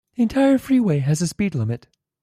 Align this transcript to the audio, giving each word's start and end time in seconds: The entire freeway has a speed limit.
The 0.15 0.23
entire 0.23 0.57
freeway 0.57 0.97
has 0.97 1.21
a 1.21 1.27
speed 1.27 1.53
limit. 1.53 1.85